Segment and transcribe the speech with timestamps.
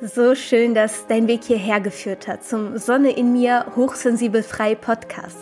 [0.00, 5.36] So schön, dass dein Weg hierher geführt hat zum Sonne in mir hochsensibel frei Podcast.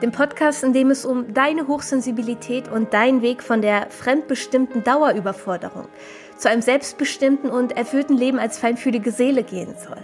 [0.00, 5.88] Dem Podcast, in dem es um deine Hochsensibilität und deinen Weg von der fremdbestimmten Dauerüberforderung
[6.36, 9.98] zu einem selbstbestimmten und erfüllten Leben als feinfühlige Seele gehen soll.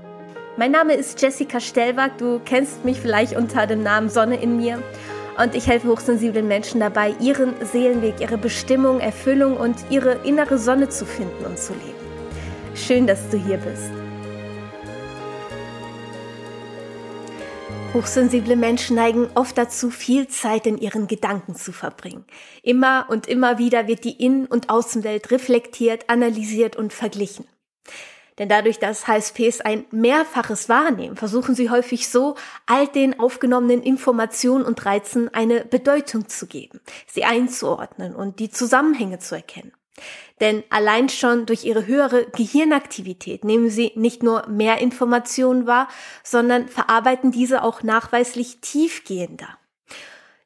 [0.57, 4.83] Mein Name ist Jessica Stellwag, du kennst mich vielleicht unter dem Namen Sonne in mir
[5.41, 10.89] und ich helfe hochsensiblen Menschen dabei, ihren Seelenweg, ihre Bestimmung, Erfüllung und ihre innere Sonne
[10.89, 12.04] zu finden und zu leben.
[12.75, 13.91] Schön, dass du hier bist.
[17.95, 22.25] Hochsensible Menschen neigen oft dazu, viel Zeit in ihren Gedanken zu verbringen.
[22.65, 27.47] Immer und immer wieder wird die Innen- und Außenwelt reflektiert, analysiert und verglichen.
[28.39, 32.35] Denn dadurch, dass HSPs ein mehrfaches wahrnehmen, versuchen sie häufig so,
[32.67, 39.21] all den aufgenommenen Informationen und Reizen eine Bedeutung zu geben, sie einzuordnen und die Zusammenhänge
[39.21, 39.71] zu erkennen.
[40.41, 45.89] Denn allein schon durch ihre höhere Gehirnaktivität nehmen sie nicht nur mehr Informationen wahr,
[46.23, 49.59] sondern verarbeiten diese auch nachweislich tiefgehender.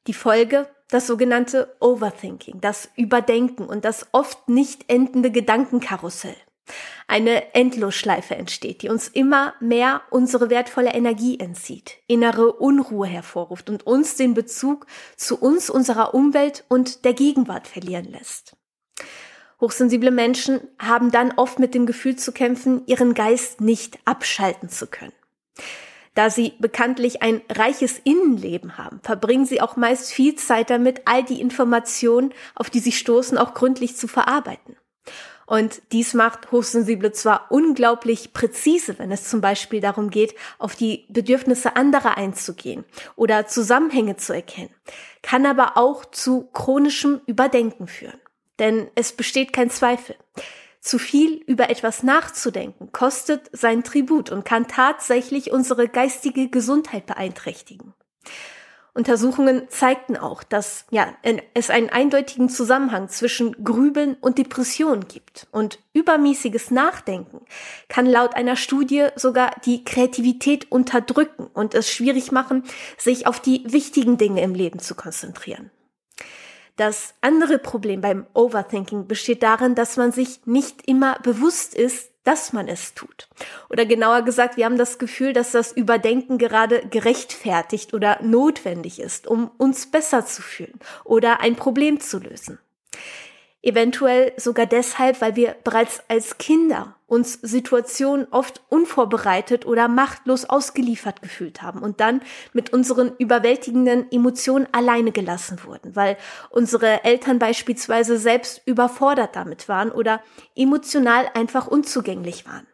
[0.06, 6.36] Die Folge, das sogenannte Overthinking, das Überdenken und das oft nicht endende Gedankenkarussell.
[7.06, 13.86] Eine Endlosschleife entsteht, die uns immer mehr unsere wertvolle Energie entzieht, innere Unruhe hervorruft und
[13.86, 18.54] uns den Bezug zu uns, unserer Umwelt und der Gegenwart verlieren lässt.
[19.60, 24.86] Hochsensible Menschen haben dann oft mit dem Gefühl zu kämpfen, ihren Geist nicht abschalten zu
[24.86, 25.12] können.
[26.14, 31.22] Da sie bekanntlich ein reiches Innenleben haben, verbringen sie auch meist viel Zeit damit, all
[31.22, 34.76] die Informationen, auf die sie stoßen, auch gründlich zu verarbeiten.
[35.46, 41.06] Und dies macht Hochsensible zwar unglaublich präzise, wenn es zum Beispiel darum geht, auf die
[41.08, 42.84] Bedürfnisse anderer einzugehen
[43.16, 44.74] oder Zusammenhänge zu erkennen,
[45.22, 48.20] kann aber auch zu chronischem Überdenken führen.
[48.58, 50.16] Denn es besteht kein Zweifel.
[50.80, 57.94] Zu viel über etwas nachzudenken kostet sein Tribut und kann tatsächlich unsere geistige Gesundheit beeinträchtigen.
[58.98, 61.14] Untersuchungen zeigten auch, dass ja,
[61.54, 65.46] es einen eindeutigen Zusammenhang zwischen Grübeln und Depressionen gibt.
[65.52, 67.42] Und übermäßiges Nachdenken
[67.88, 72.64] kann laut einer Studie sogar die Kreativität unterdrücken und es schwierig machen,
[72.96, 75.70] sich auf die wichtigen Dinge im Leben zu konzentrieren.
[76.78, 82.52] Das andere Problem beim Overthinking besteht darin, dass man sich nicht immer bewusst ist, dass
[82.52, 83.28] man es tut.
[83.68, 89.26] Oder genauer gesagt, wir haben das Gefühl, dass das Überdenken gerade gerechtfertigt oder notwendig ist,
[89.26, 92.60] um uns besser zu fühlen oder ein Problem zu lösen.
[93.68, 101.20] Eventuell sogar deshalb, weil wir bereits als Kinder uns Situationen oft unvorbereitet oder machtlos ausgeliefert
[101.20, 102.22] gefühlt haben und dann
[102.54, 106.16] mit unseren überwältigenden Emotionen alleine gelassen wurden, weil
[106.48, 110.22] unsere Eltern beispielsweise selbst überfordert damit waren oder
[110.56, 112.66] emotional einfach unzugänglich waren.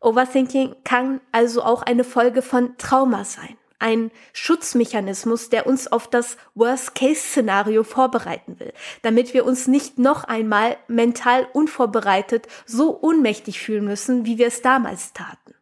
[0.00, 6.36] Overthinking kann also auch eine Folge von Trauma sein ein Schutzmechanismus, der uns auf das
[6.54, 8.72] Worst-Case-Szenario vorbereiten will,
[9.02, 14.62] damit wir uns nicht noch einmal mental unvorbereitet so ohnmächtig fühlen müssen, wie wir es
[14.62, 15.54] damals taten.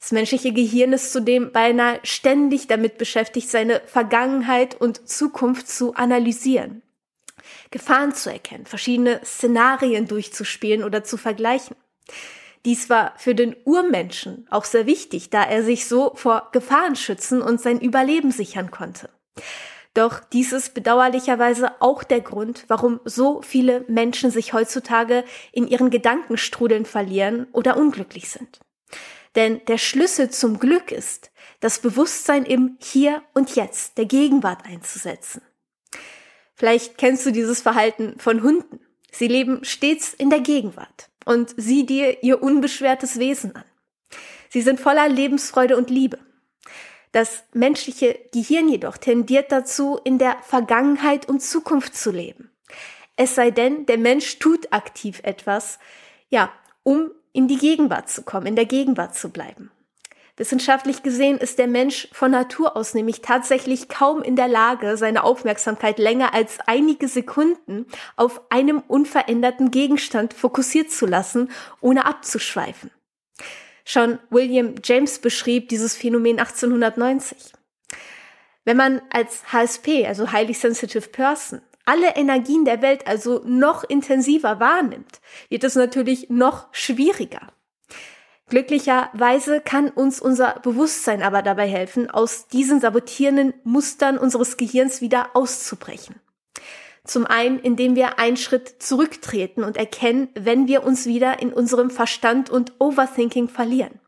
[0.00, 6.82] Das menschliche Gehirn ist zudem beinahe ständig damit beschäftigt, seine Vergangenheit und Zukunft zu analysieren,
[7.72, 11.74] Gefahren zu erkennen, verschiedene Szenarien durchzuspielen oder zu vergleichen.
[12.66, 17.40] Dies war für den Urmenschen auch sehr wichtig, da er sich so vor Gefahren schützen
[17.40, 19.08] und sein Überleben sichern konnte.
[19.94, 25.22] Doch dies ist bedauerlicherweise auch der Grund, warum so viele Menschen sich heutzutage
[25.52, 28.58] in ihren Gedankenstrudeln verlieren oder unglücklich sind.
[29.36, 35.40] Denn der Schlüssel zum Glück ist, das Bewusstsein im Hier und Jetzt, der Gegenwart einzusetzen.
[36.56, 38.80] Vielleicht kennst du dieses Verhalten von Hunden.
[39.12, 43.64] Sie leben stets in der Gegenwart und sieh dir ihr unbeschwertes Wesen an.
[44.48, 46.18] Sie sind voller Lebensfreude und Liebe.
[47.12, 52.50] Das menschliche Gehirn jedoch tendiert dazu, in der Vergangenheit und Zukunft zu leben.
[53.16, 55.78] Es sei denn, der Mensch tut aktiv etwas,
[56.28, 59.70] ja, um in die Gegenwart zu kommen, in der Gegenwart zu bleiben.
[60.38, 65.24] Wissenschaftlich gesehen ist der Mensch von Natur aus nämlich tatsächlich kaum in der Lage, seine
[65.24, 67.86] Aufmerksamkeit länger als einige Sekunden
[68.16, 71.50] auf einem unveränderten Gegenstand fokussiert zu lassen,
[71.80, 72.90] ohne abzuschweifen.
[73.86, 77.52] Schon William James beschrieb dieses Phänomen 1890.
[78.66, 84.60] Wenn man als HSP, also Highly Sensitive Person, alle Energien der Welt also noch intensiver
[84.60, 87.52] wahrnimmt, wird es natürlich noch schwieriger.
[88.48, 95.30] Glücklicherweise kann uns unser Bewusstsein aber dabei helfen, aus diesen sabotierenden Mustern unseres Gehirns wieder
[95.34, 96.16] auszubrechen.
[97.02, 101.90] Zum einen, indem wir einen Schritt zurücktreten und erkennen, wenn wir uns wieder in unserem
[101.90, 104.00] Verstand und Overthinking verlieren.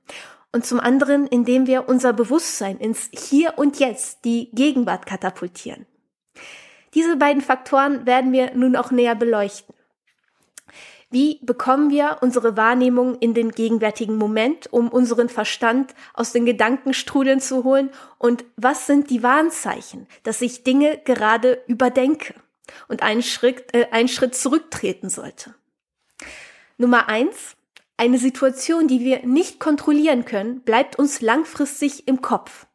[0.52, 5.86] Und zum anderen, indem wir unser Bewusstsein ins Hier und Jetzt, die Gegenwart katapultieren.
[6.94, 9.74] Diese beiden Faktoren werden wir nun auch näher beleuchten.
[11.10, 17.40] Wie bekommen wir unsere Wahrnehmung in den gegenwärtigen Moment, um unseren Verstand aus den Gedankenstrudeln
[17.40, 17.90] zu holen?
[18.18, 22.34] Und was sind die Warnzeichen, dass ich Dinge gerade überdenke
[22.88, 25.54] und einen Schritt, äh, einen Schritt zurücktreten sollte?
[26.76, 27.54] Nummer eins.
[28.00, 32.66] Eine Situation, die wir nicht kontrollieren können, bleibt uns langfristig im Kopf.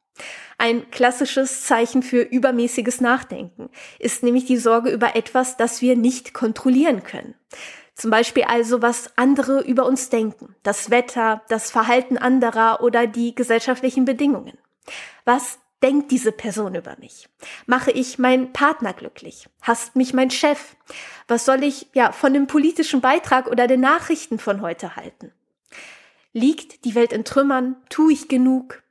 [0.57, 3.69] Ein klassisches Zeichen für übermäßiges Nachdenken
[3.99, 7.35] ist nämlich die Sorge über etwas, das wir nicht kontrollieren können.
[7.95, 13.35] Zum Beispiel also, was andere über uns denken, das Wetter, das Verhalten anderer oder die
[13.35, 14.57] gesellschaftlichen Bedingungen.
[15.25, 17.29] Was denkt diese Person über mich?
[17.65, 19.47] Mache ich meinen Partner glücklich?
[19.61, 20.75] Hasst mich mein Chef?
[21.27, 25.31] Was soll ich ja von dem politischen Beitrag oder den Nachrichten von heute halten?
[26.31, 27.75] Liegt die Welt in Trümmern?
[27.89, 28.82] Tue ich genug?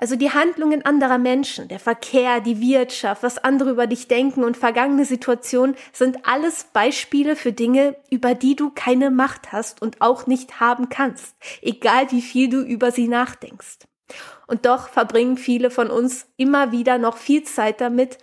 [0.00, 4.56] Also die Handlungen anderer Menschen, der Verkehr, die Wirtschaft, was andere über dich denken und
[4.56, 10.26] vergangene Situationen sind alles Beispiele für Dinge, über die du keine Macht hast und auch
[10.26, 13.80] nicht haben kannst, egal wie viel du über sie nachdenkst.
[14.46, 18.16] Und doch verbringen viele von uns immer wieder noch viel Zeit damit,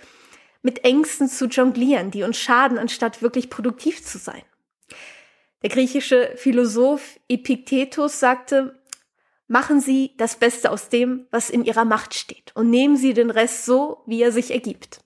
[0.63, 4.41] mit Ängsten zu jonglieren, die uns schaden, anstatt wirklich produktiv zu sein.
[5.61, 8.79] Der griechische Philosoph Epiktetus sagte,
[9.47, 13.29] Machen Sie das Beste aus dem, was in Ihrer Macht steht und nehmen Sie den
[13.29, 14.99] Rest so, wie er sich ergibt.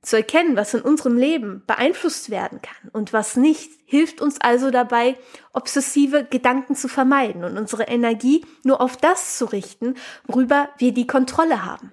[0.00, 4.70] Zu erkennen, was in unserem Leben beeinflusst werden kann und was nicht, hilft uns also
[4.70, 5.16] dabei,
[5.52, 9.96] obsessive Gedanken zu vermeiden und unsere Energie nur auf das zu richten,
[10.26, 11.92] worüber wir die Kontrolle haben.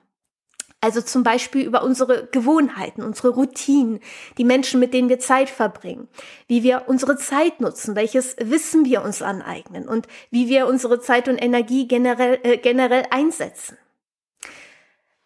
[0.86, 4.02] Also zum Beispiel über unsere Gewohnheiten, unsere Routinen,
[4.38, 6.08] die Menschen, mit denen wir Zeit verbringen,
[6.48, 11.28] wie wir unsere Zeit nutzen, welches Wissen wir uns aneignen und wie wir unsere Zeit
[11.28, 13.80] und Energie generell, äh, generell einsetzen.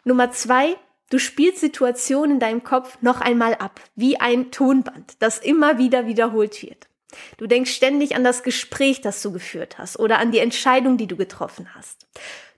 [0.02, 0.76] Nummer zwei,
[1.10, 6.06] du spielst Situationen in deinem Kopf noch einmal ab, wie ein Tonband, das immer wieder
[6.06, 6.89] wiederholt wird.
[7.36, 11.06] Du denkst ständig an das Gespräch, das du geführt hast oder an die Entscheidung, die
[11.06, 12.06] du getroffen hast.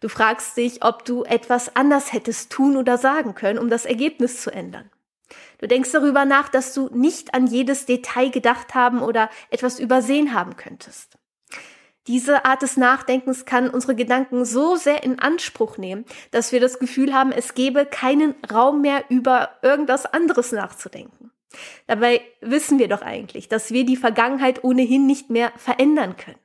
[0.00, 4.40] Du fragst dich, ob du etwas anders hättest tun oder sagen können, um das Ergebnis
[4.42, 4.90] zu ändern.
[5.58, 10.34] Du denkst darüber nach, dass du nicht an jedes Detail gedacht haben oder etwas übersehen
[10.34, 11.16] haben könntest.
[12.08, 16.80] Diese Art des Nachdenkens kann unsere Gedanken so sehr in Anspruch nehmen, dass wir das
[16.80, 21.31] Gefühl haben, es gebe keinen Raum mehr über irgendwas anderes nachzudenken.
[21.86, 26.38] Dabei wissen wir doch eigentlich, dass wir die Vergangenheit ohnehin nicht mehr verändern können.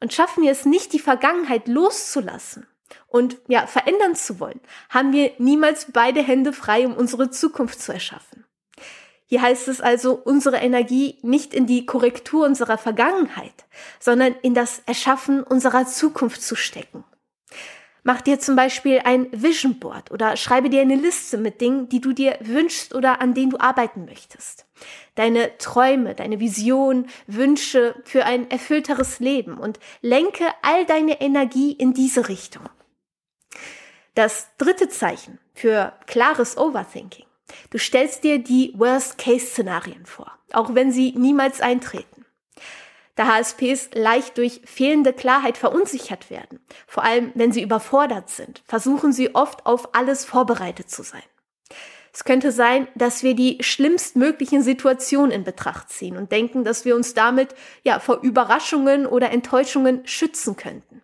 [0.00, 2.66] Und schaffen wir es nicht, die Vergangenheit loszulassen
[3.08, 4.60] und ja, verändern zu wollen,
[4.90, 8.44] haben wir niemals beide Hände frei, um unsere Zukunft zu erschaffen.
[9.28, 13.64] Hier heißt es also, unsere Energie nicht in die Korrektur unserer Vergangenheit,
[13.98, 17.04] sondern in das Erschaffen unserer Zukunft zu stecken.
[18.06, 22.00] Mach dir zum Beispiel ein Vision Board oder schreibe dir eine Liste mit Dingen, die
[22.00, 24.64] du dir wünschst oder an denen du arbeiten möchtest.
[25.16, 31.94] Deine Träume, deine Vision, Wünsche für ein erfüllteres Leben und lenke all deine Energie in
[31.94, 32.62] diese Richtung.
[34.14, 37.26] Das dritte Zeichen für klares Overthinking.
[37.70, 42.15] Du stellst dir die Worst-Case-Szenarien vor, auch wenn sie niemals eintreten
[43.16, 46.60] da HSPs leicht durch fehlende Klarheit verunsichert werden.
[46.86, 51.22] Vor allem, wenn sie überfordert sind, versuchen sie oft auf alles vorbereitet zu sein.
[52.12, 56.94] Es könnte sein, dass wir die schlimmstmöglichen Situationen in Betracht ziehen und denken, dass wir
[56.96, 61.02] uns damit ja vor Überraschungen oder Enttäuschungen schützen könnten.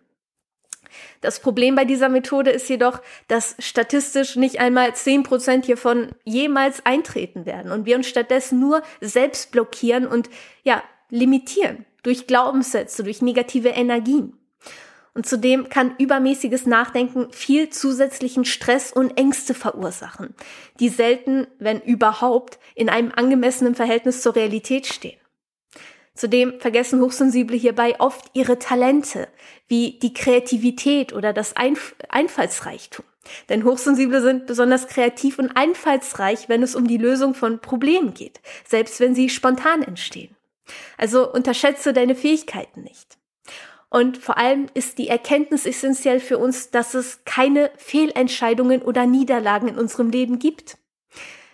[1.21, 6.85] Das Problem bei dieser Methode ist jedoch, dass statistisch nicht einmal zehn Prozent hiervon jemals
[6.85, 10.29] eintreten werden und wir uns stattdessen nur selbst blockieren und
[10.63, 14.37] ja, limitieren durch Glaubenssätze, durch negative Energien.
[15.15, 20.33] Und zudem kann übermäßiges Nachdenken viel zusätzlichen Stress und Ängste verursachen,
[20.79, 25.19] die selten, wenn überhaupt, in einem angemessenen Verhältnis zur Realität stehen.
[26.15, 29.27] Zudem vergessen Hochsensible hierbei oft ihre Talente,
[29.67, 33.05] wie die Kreativität oder das Einf Einfallsreichtum.
[33.49, 38.41] Denn Hochsensible sind besonders kreativ und einfallsreich, wenn es um die Lösung von Problemen geht,
[38.67, 40.35] selbst wenn sie spontan entstehen.
[40.97, 43.17] Also unterschätze deine Fähigkeiten nicht.
[43.89, 49.67] Und vor allem ist die Erkenntnis essentiell für uns, dass es keine Fehlentscheidungen oder Niederlagen
[49.67, 50.77] in unserem Leben gibt.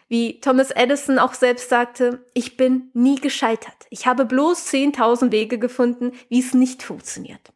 [0.08, 3.76] Wie Thomas Edison auch selbst sagte, ich bin nie gescheitert.
[3.90, 7.52] Ich habe bloß 10.000 Wege gefunden, wie es nicht funktioniert.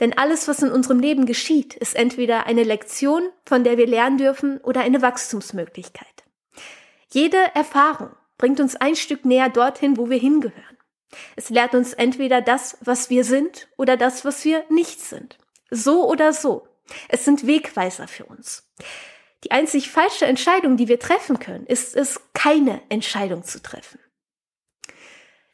[0.00, 4.16] Denn alles, was in unserem Leben geschieht, ist entweder eine Lektion, von der wir lernen
[4.16, 6.06] dürfen, oder eine Wachstumsmöglichkeit.
[7.10, 10.71] Jede Erfahrung bringt uns ein Stück näher dorthin, wo wir hingehören.
[11.36, 15.38] Es lehrt uns entweder das, was wir sind, oder das, was wir nicht sind.
[15.70, 16.66] So oder so.
[17.08, 18.70] Es sind Wegweiser für uns.
[19.44, 23.98] Die einzig falsche Entscheidung, die wir treffen können, ist es, keine Entscheidung zu treffen.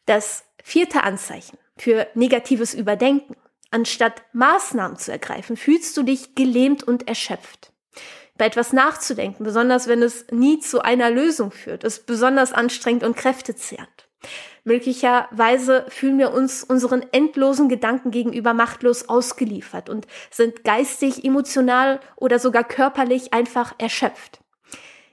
[0.06, 3.36] Das vierte Anzeichen für negatives Überdenken.
[3.70, 7.72] Anstatt Maßnahmen zu ergreifen, fühlst du dich gelähmt und erschöpft.
[8.38, 13.16] Bei etwas nachzudenken, besonders wenn es nie zu einer Lösung führt, ist besonders anstrengend und
[13.16, 14.07] kräftezehrend.
[14.64, 22.38] Möglicherweise fühlen wir uns unseren endlosen Gedanken gegenüber machtlos ausgeliefert und sind geistig, emotional oder
[22.38, 24.40] sogar körperlich einfach erschöpft.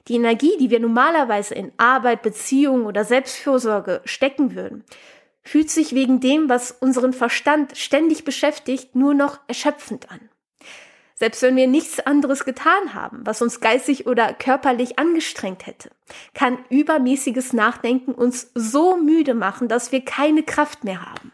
[0.08, 4.84] Die Energie, die wir normalerweise in Arbeit, Beziehung oder Selbstfürsorge stecken würden,
[5.42, 10.30] fühlt sich wegen dem, was unseren Verstand ständig beschäftigt, nur noch erschöpfend an.
[11.18, 15.90] Selbst wenn wir nichts anderes getan haben, was uns geistig oder körperlich angestrengt hätte,
[16.34, 21.32] kann übermäßiges Nachdenken uns so müde machen, dass wir keine Kraft mehr haben.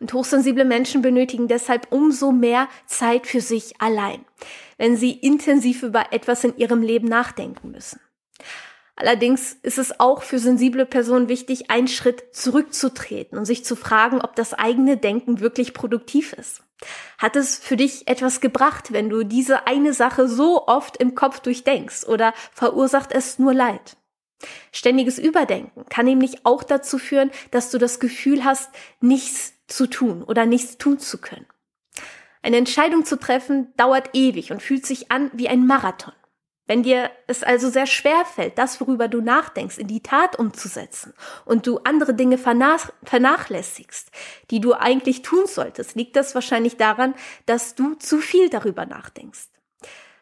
[0.00, 4.24] Und hochsensible Menschen benötigen deshalb umso mehr Zeit für sich allein,
[4.78, 8.00] wenn sie intensiv über etwas in ihrem Leben nachdenken müssen.
[8.94, 14.22] Allerdings ist es auch für sensible Personen wichtig, einen Schritt zurückzutreten und sich zu fragen,
[14.22, 16.62] ob das eigene Denken wirklich produktiv ist.
[17.18, 21.40] Hat es für dich etwas gebracht, wenn du diese eine Sache so oft im Kopf
[21.40, 23.96] durchdenkst oder verursacht es nur Leid?
[24.70, 30.22] Ständiges Überdenken kann nämlich auch dazu führen, dass du das Gefühl hast, nichts zu tun
[30.22, 31.46] oder nichts tun zu können.
[32.42, 36.14] Eine Entscheidung zu treffen dauert ewig und fühlt sich an wie ein Marathon.
[36.66, 41.14] Wenn dir es also sehr schwer fällt, das, worüber du nachdenkst, in die Tat umzusetzen
[41.44, 44.10] und du andere Dinge vernach vernachlässigst,
[44.50, 47.14] die du eigentlich tun solltest, liegt das wahrscheinlich daran,
[47.46, 49.48] dass du zu viel darüber nachdenkst.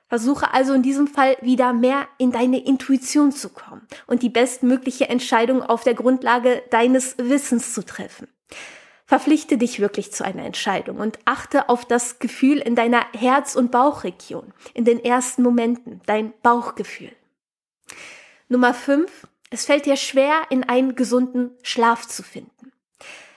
[0.07, 5.09] Versuche also in diesem Fall wieder mehr in deine Intuition zu kommen und die bestmögliche
[5.09, 8.29] Entscheidung auf der Grundlage deines Wissens zu treffen.
[9.07, 13.71] Verpflichte dich wirklich zu einer Entscheidung und achte auf das Gefühl in deiner Herz- und
[13.71, 17.13] Bauchregion, in den ersten Momenten, dein Bauchgefühl.
[18.49, 22.73] Nummer fünf: Es fällt dir schwer, in einen gesunden Schlaf zu finden.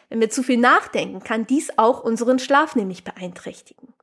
[0.10, 3.94] Wenn wir zu viel nachdenken, kann dies auch unseren Schlaf nämlich beeinträchtigen.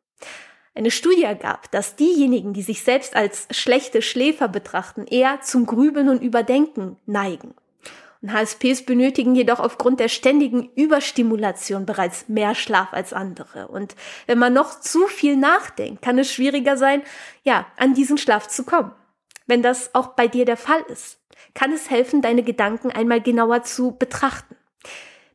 [0.75, 6.09] Eine Studie ergab, dass diejenigen, die sich selbst als schlechte Schläfer betrachten, eher zum Grübeln
[6.09, 7.54] und Überdenken neigen.
[8.32, 13.68] HSPs benötigen jedoch aufgrund der ständigen Überstimulation bereits mehr Schlaf als andere.
[13.68, 13.94] Und
[14.26, 17.02] wenn man noch zu viel nachdenkt, kann es schwieriger sein,
[17.42, 18.92] ja, an diesen Schlaf zu kommen.
[19.46, 21.18] Wenn das auch bei dir der Fall ist,
[21.54, 24.56] kann es helfen, deine Gedanken einmal genauer zu betrachten.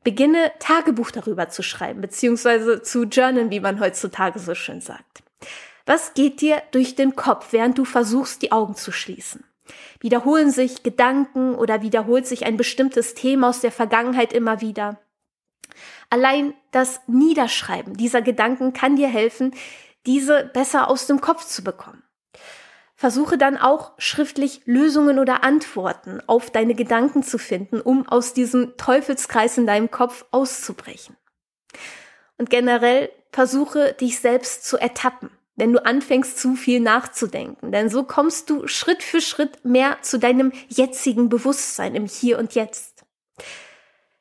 [0.03, 5.21] Beginne Tagebuch darüber zu schreiben, beziehungsweise zu journalen, wie man heutzutage so schön sagt.
[5.85, 9.43] Was geht dir durch den Kopf, während du versuchst, die Augen zu schließen?
[9.99, 14.99] Wiederholen sich Gedanken oder wiederholt sich ein bestimmtes Thema aus der Vergangenheit immer wieder?
[16.09, 19.53] Allein das Niederschreiben dieser Gedanken kann dir helfen,
[20.05, 22.03] diese besser aus dem Kopf zu bekommen.
[22.95, 28.75] Versuche dann auch schriftlich Lösungen oder Antworten auf deine Gedanken zu finden, um aus diesem
[28.75, 31.15] Teufelskreis in deinem Kopf auszubrechen.
[32.37, 37.71] Und generell versuche dich selbst zu ertappen wenn du anfängst zu viel nachzudenken.
[37.71, 42.55] Denn so kommst du Schritt für Schritt mehr zu deinem jetzigen Bewusstsein im Hier und
[42.55, 43.05] Jetzt.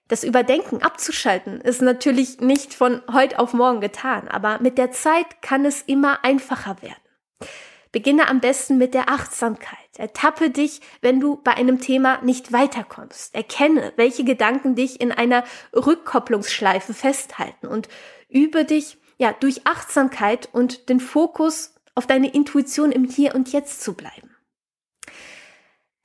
[0.09, 5.43] Das Überdenken abzuschalten ist natürlich nicht von heute auf morgen getan, aber mit der Zeit
[5.43, 7.49] kann es immer einfacher werden.
[7.93, 9.79] Beginne am besten mit der Achtsamkeit.
[9.97, 13.35] Ertappe dich, wenn du bei einem Thema nicht weiterkommst.
[13.35, 17.89] Erkenne, welche Gedanken dich in einer Rückkopplungsschleife festhalten und
[18.29, 23.83] übe dich ja, durch Achtsamkeit und den Fokus auf deine Intuition im Hier und Jetzt
[23.83, 24.37] zu bleiben.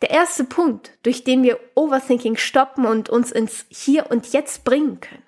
[0.02, 5.00] Der erste Punkt, durch den wir Overthinking stoppen und uns ins Hier und Jetzt bringen
[5.00, 5.24] können,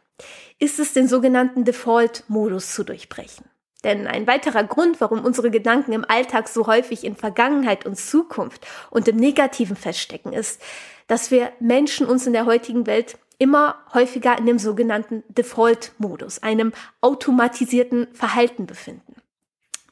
[0.59, 3.45] ist es, den sogenannten Default-Modus zu durchbrechen.
[3.85, 8.65] Denn ein weiterer Grund, warum unsere Gedanken im Alltag so häufig in Vergangenheit und Zukunft
[8.89, 10.59] und im Negativen feststecken, ist,
[11.07, 16.73] dass wir Menschen uns in der heutigen Welt immer häufiger in dem sogenannten Default-Modus, einem
[17.01, 19.15] automatisierten Verhalten befinden.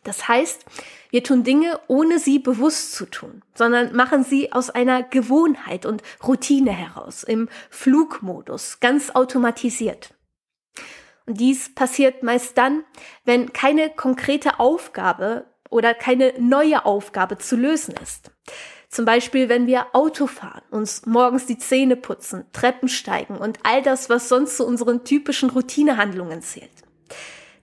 [0.03, 0.65] Das heißt,
[1.11, 6.03] wir tun Dinge, ohne sie bewusst zu tun, sondern machen sie aus einer Gewohnheit und
[6.25, 10.13] Routine heraus, im Flugmodus, ganz automatisiert.
[11.25, 12.83] Und dies passiert meist dann,
[13.23, 18.32] wenn keine konkrete Aufgabe oder keine neue Aufgabe zu lösen ist.
[18.93, 23.81] Zum Beispiel, wenn wir Auto fahren, uns morgens die Zähne putzen, Treppen steigen und all
[23.81, 26.69] das, was sonst zu unseren typischen Routinehandlungen zählt.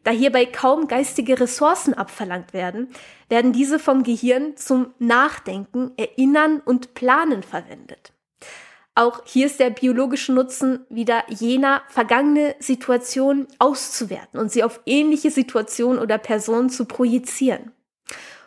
[0.03, 2.89] Da hierbei kaum geistige Ressourcen abverlangt werden,
[3.29, 8.13] werden diese vom Gehirn zum Nachdenken, Erinnern und Planen verwendet.
[8.97, 15.31] Auch hier ist der biologische Nutzen wieder jener, vergangene Situation auszuwerten und sie auf ähnliche
[15.31, 17.71] Situationen oder Personen zu projizieren,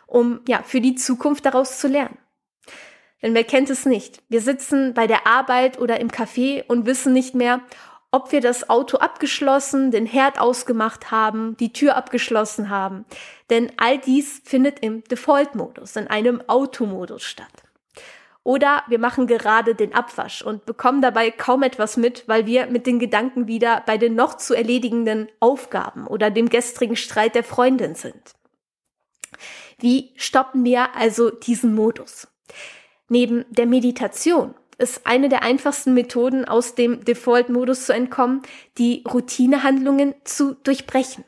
[0.06, 2.18] um ja für die Zukunft daraus zu lernen.
[3.24, 4.22] Denn wer kennt es nicht?
[4.28, 7.62] Wir sitzen bei der Arbeit oder im Café und wissen nicht mehr,
[8.10, 13.06] ob wir das Auto abgeschlossen, den Herd ausgemacht haben, die Tür abgeschlossen haben.
[13.48, 17.62] Denn all dies findet im Default-Modus, in einem Automodus statt.
[18.42, 22.86] Oder wir machen gerade den Abwasch und bekommen dabei kaum etwas mit, weil wir mit
[22.86, 27.94] den Gedanken wieder bei den noch zu erledigenden Aufgaben oder dem gestrigen Streit der Freundin
[27.94, 28.34] sind.
[29.78, 32.28] Wie stoppen wir also diesen Modus?
[33.08, 38.42] Neben der Meditation ist eine der einfachsten Methoden, aus dem Default-Modus zu entkommen,
[38.78, 41.24] die Routinehandlungen zu durchbrechen.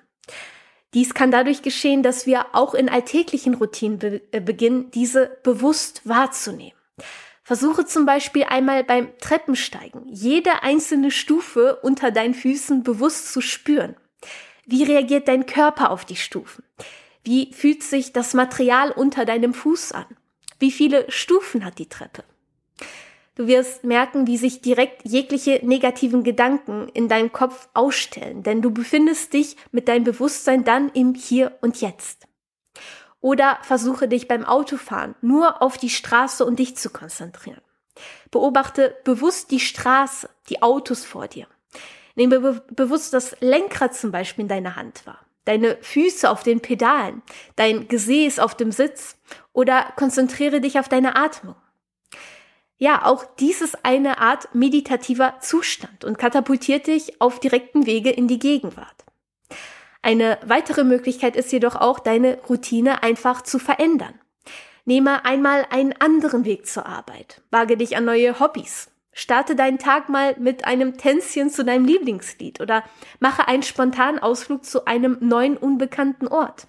[0.94, 6.00] Dies kann dadurch geschehen, dass wir auch in alltäglichen Routinen be äh, beginnen, diese bewusst
[6.08, 6.72] wahrzunehmen.
[7.42, 13.94] Versuche zum Beispiel einmal beim Treppensteigen jede einzelne Stufe unter deinen Füßen bewusst zu spüren.
[14.64, 16.64] Wie reagiert dein Körper auf die Stufen?
[17.22, 20.06] Wie fühlt sich das Material unter deinem Fuß an?
[20.58, 22.24] Wie viele Stufen hat die Treppe?
[23.36, 28.70] Du wirst merken, wie sich direkt jegliche negativen Gedanken in deinem Kopf ausstellen, denn du
[28.70, 32.26] befindest dich mit deinem Bewusstsein dann im Hier und Jetzt.
[33.20, 37.60] Oder versuche dich beim Autofahren nur auf die Straße und dich zu konzentrieren.
[38.30, 41.46] Beobachte bewusst die Straße, die Autos vor dir.
[42.14, 46.60] Nehme be bewusst das Lenkrad zum Beispiel in deiner Hand wahr, deine Füße auf den
[46.60, 47.22] Pedalen,
[47.56, 49.18] dein Gesäß auf dem Sitz
[49.56, 51.56] oder konzentriere dich auf deine Atmung.
[52.76, 58.28] Ja, auch dies ist eine Art meditativer Zustand und katapultiert dich auf direktem Wege in
[58.28, 59.06] die Gegenwart.
[60.02, 64.20] Eine weitere Möglichkeit ist jedoch auch, deine Routine einfach zu verändern.
[64.84, 67.40] Nehme einmal einen anderen Weg zur Arbeit.
[67.50, 68.90] Wage dich an neue Hobbys.
[69.14, 72.84] Starte deinen Tag mal mit einem Tänzchen zu deinem Lieblingslied oder
[73.20, 76.68] mache einen spontanen Ausflug zu einem neuen unbekannten Ort.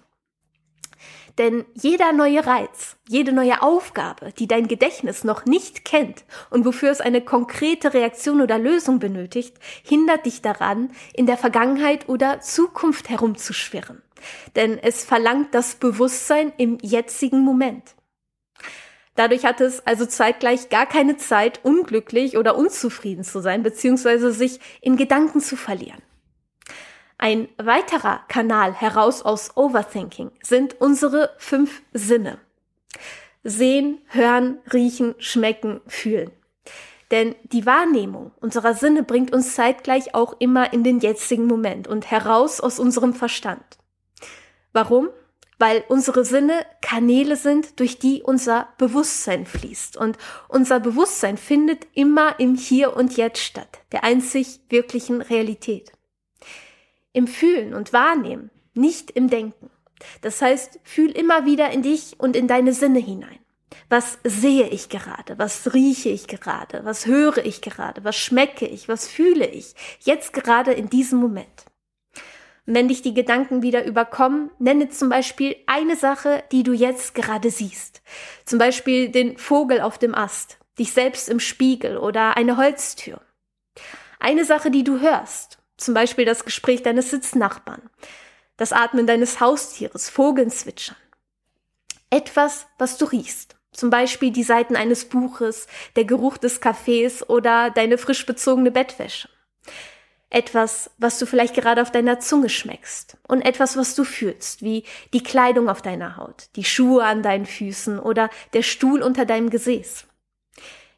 [1.38, 6.90] Denn jeder neue Reiz, jede neue Aufgabe, die dein Gedächtnis noch nicht kennt und wofür
[6.90, 13.08] es eine konkrete Reaktion oder Lösung benötigt, hindert dich daran, in der Vergangenheit oder Zukunft
[13.08, 14.02] herumzuschwirren.
[14.56, 17.94] Denn es verlangt das Bewusstsein im jetzigen Moment.
[19.14, 24.58] Dadurch hat es also zeitgleich gar keine Zeit, unglücklich oder unzufrieden zu sein, beziehungsweise sich
[24.80, 26.02] in Gedanken zu verlieren.
[27.20, 32.38] Ein weiterer Kanal heraus aus Overthinking sind unsere fünf Sinne.
[33.42, 36.30] Sehen, hören, riechen, schmecken, fühlen.
[37.10, 42.08] Denn die Wahrnehmung unserer Sinne bringt uns zeitgleich auch immer in den jetzigen Moment und
[42.08, 43.64] heraus aus unserem Verstand.
[44.72, 45.08] Warum?
[45.58, 49.96] Weil unsere Sinne Kanäle sind, durch die unser Bewusstsein fließt.
[49.96, 55.97] Und unser Bewusstsein findet immer im Hier und Jetzt statt, der einzig wirklichen Realität
[57.12, 59.70] im Fühlen und Wahrnehmen, nicht im Denken.
[60.20, 63.38] Das heißt, fühl immer wieder in dich und in deine Sinne hinein.
[63.90, 65.38] Was sehe ich gerade?
[65.38, 66.84] Was rieche ich gerade?
[66.84, 68.04] Was höre ich gerade?
[68.04, 68.88] Was schmecke ich?
[68.88, 69.74] Was fühle ich?
[70.00, 71.64] Jetzt gerade in diesem Moment.
[72.66, 77.50] Wenn dich die Gedanken wieder überkommen, nenne zum Beispiel eine Sache, die du jetzt gerade
[77.50, 78.02] siehst.
[78.44, 83.22] Zum Beispiel den Vogel auf dem Ast, dich selbst im Spiegel oder eine Holztür.
[84.20, 87.82] Eine Sache, die du hörst zum Beispiel das Gespräch deines Sitznachbarn,
[88.58, 90.96] das Atmen deines Haustieres, Vogeln zwitschern.
[92.10, 93.56] Etwas, was du riechst.
[93.70, 99.28] Zum Beispiel die Seiten eines Buches, der Geruch des Kaffees oder deine frisch bezogene Bettwäsche.
[100.30, 103.16] Etwas, was du vielleicht gerade auf deiner Zunge schmeckst.
[103.28, 107.46] Und etwas, was du fühlst, wie die Kleidung auf deiner Haut, die Schuhe an deinen
[107.46, 110.06] Füßen oder der Stuhl unter deinem Gesäß.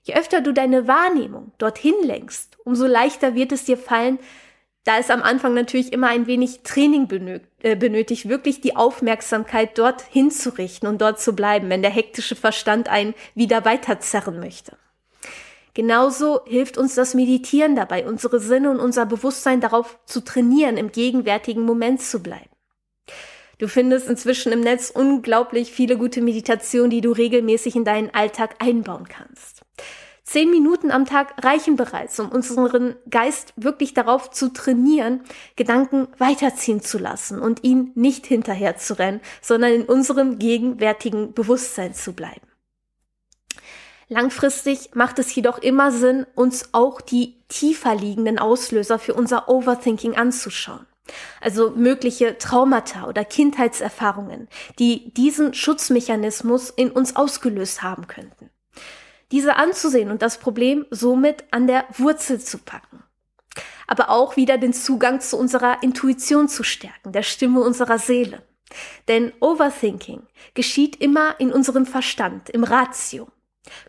[0.03, 4.19] Je öfter du deine Wahrnehmung dorthin lenkst, umso leichter wird es dir fallen,
[4.85, 7.09] da ist am Anfang natürlich immer ein wenig Training
[7.63, 12.89] äh, benötigt, wirklich die Aufmerksamkeit dort hinzurichten und dort zu bleiben, wenn der hektische Verstand
[12.89, 14.77] einen wieder weiterzerren möchte.
[15.75, 20.91] Genauso hilft uns das Meditieren dabei, unsere Sinne und unser Bewusstsein darauf zu trainieren, im
[20.91, 22.51] gegenwärtigen Moment zu bleiben.
[23.59, 28.57] Du findest inzwischen im Netz unglaublich viele gute Meditationen, die du regelmäßig in deinen Alltag
[28.59, 29.60] einbauen kannst.
[30.31, 35.23] Zehn Minuten am Tag reichen bereits, um unseren Geist wirklich darauf zu trainieren,
[35.57, 41.95] Gedanken weiterziehen zu lassen und ihn nicht hinterher zu rennen, sondern in unserem gegenwärtigen Bewusstsein
[41.95, 42.47] zu bleiben.
[44.07, 50.15] Langfristig macht es jedoch immer Sinn, uns auch die tiefer liegenden Auslöser für unser Overthinking
[50.15, 50.87] anzuschauen.
[51.41, 54.47] Also mögliche Traumata oder Kindheitserfahrungen,
[54.79, 58.49] die diesen Schutzmechanismus in uns ausgelöst haben könnten.
[59.31, 63.03] Diese anzusehen und das Problem somit an der Wurzel zu packen.
[63.87, 68.43] Aber auch wieder den Zugang zu unserer Intuition zu stärken, der Stimme unserer Seele.
[69.09, 70.23] Denn Overthinking
[70.55, 73.29] geschieht immer in unserem Verstand, im Ratio.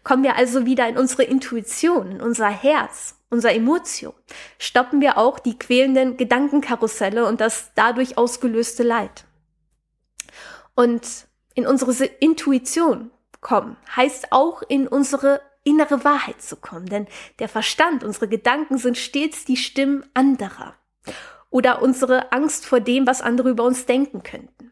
[0.03, 4.13] Kommen wir also wieder in unsere Intuition, in unser Herz, unser Emotio,
[4.59, 9.25] stoppen wir auch die quälenden Gedankenkarusselle und das dadurch ausgelöste Leid.
[10.75, 17.07] Und in unsere Intuition kommen heißt auch in unsere innere Wahrheit zu kommen, denn
[17.39, 20.75] der Verstand, unsere Gedanken sind stets die Stimmen anderer
[21.49, 24.71] oder unsere Angst vor dem, was andere über uns denken könnten.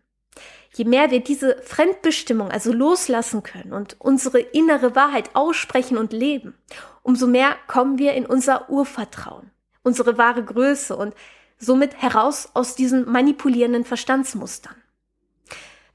[0.74, 6.56] Je mehr wir diese Fremdbestimmung also loslassen können und unsere innere Wahrheit aussprechen und leben,
[7.04, 9.52] umso mehr kommen wir in unser Urvertrauen,
[9.84, 11.16] unsere wahre Größe und
[11.58, 14.76] somit heraus aus diesen manipulierenden Verstandsmustern.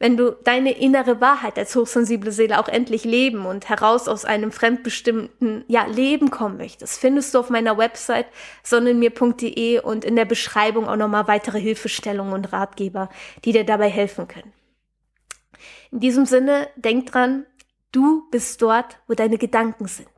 [0.05, 4.53] Wenn du deine innere Wahrheit als hochsensible Seele auch endlich leben und heraus aus einem
[4.53, 8.27] fremdbestimmten ja, Leben kommen möchtest, findest du auf meiner Website
[8.63, 13.09] sonnenmir.de und in der Beschreibung auch nochmal weitere Hilfestellungen und Ratgeber,
[13.47, 14.53] die dir dabei helfen können.
[15.91, 17.47] In diesem Sinne, denk dran,
[17.91, 20.11] du bist dort, wo deine Gedanken sind.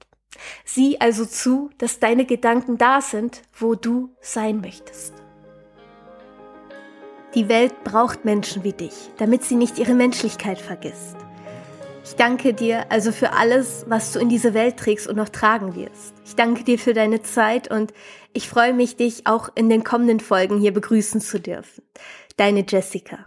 [0.65, 5.26] Sieh also zu, dass deine Gedanken da sind, wo du sein möchtest.
[7.37, 11.17] Die Welt braucht Menschen wie dich, damit sie nicht ihre Menschlichkeit vergisst.
[12.03, 15.77] Ich danke dir also für alles, was du in diese Welt trägst und noch tragen
[15.77, 16.15] wirst.
[16.25, 17.93] Ich danke dir für deine Zeit und
[18.33, 21.83] ich freue mich, dich auch in den kommenden Folgen hier begrüßen zu dürfen.
[22.39, 23.27] Deine Jessica.